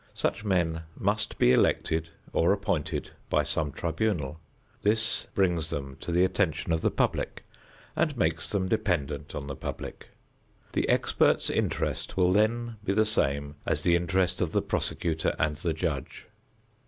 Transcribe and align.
Such 0.15 0.43
men 0.43 0.81
must 0.97 1.37
be 1.37 1.51
elected 1.51 2.09
or 2.33 2.51
appointed 2.53 3.11
by 3.29 3.43
some 3.43 3.71
tribunal. 3.71 4.39
This 4.81 5.27
brings 5.35 5.69
them 5.69 5.95
to 5.99 6.11
the 6.11 6.25
attention 6.25 6.71
of 6.73 6.81
the 6.81 6.89
public 6.89 7.43
and 7.95 8.17
makes 8.17 8.49
them 8.49 8.67
dependent 8.67 9.35
on 9.35 9.45
the 9.45 9.55
public. 9.55 10.07
The 10.73 10.89
expert's 10.89 11.51
interest 11.51 12.17
will 12.17 12.33
then 12.33 12.77
be 12.83 12.93
the 12.93 13.05
same 13.05 13.57
as 13.63 13.83
the 13.83 13.95
interest 13.95 14.41
of 14.41 14.53
the 14.53 14.61
prosecutor 14.63 15.35
and 15.37 15.57
the 15.57 15.71
judge. 15.71 16.25